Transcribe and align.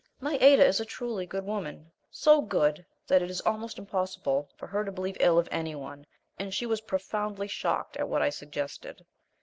My 0.19 0.35
Ada 0.41 0.65
is 0.65 0.79
a 0.79 0.83
truly 0.85 1.27
good 1.27 1.45
woman 1.45 1.91
so 2.09 2.41
good 2.41 2.87
that 3.05 3.21
it 3.21 3.29
is 3.29 3.39
almost 3.41 3.77
impossible 3.77 4.49
for 4.57 4.65
her 4.65 4.83
to 4.83 4.91
believe 4.91 5.15
ill 5.19 5.37
of 5.37 5.47
any 5.51 5.75
one, 5.75 6.07
and 6.39 6.51
she 6.51 6.65
was 6.65 6.81
profoundly 6.81 7.47
shocked 7.47 7.97
at 7.97 8.09
what 8.09 8.23
I 8.23 8.31
suggested. 8.31 9.05